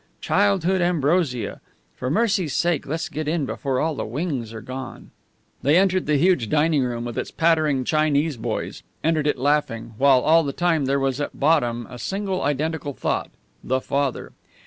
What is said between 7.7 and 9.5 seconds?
Chinese boys entered it